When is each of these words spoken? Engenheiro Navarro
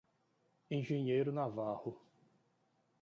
Engenheiro 0.71 1.31
Navarro 1.31 2.01